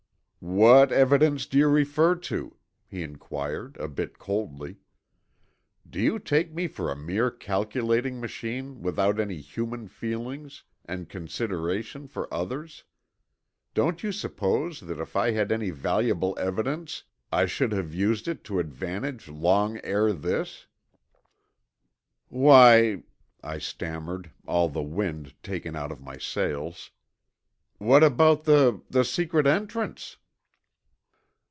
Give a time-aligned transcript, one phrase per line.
[0.43, 2.57] "What evidence do you refer to?"
[2.87, 4.77] he inquired a bit coldly.
[5.87, 12.07] "Do you take me for a mere calculating machine without any human feelings and consideration
[12.07, 12.85] for others?
[13.75, 18.43] Don't you suppose that if I had any valuable evidence I should have used it
[18.45, 20.65] to advantage long ere this?"
[22.29, 23.03] "Why,"
[23.43, 26.89] I stammered, all the wind taken out of my sails,
[27.77, 30.17] "what about the the secret entrance?"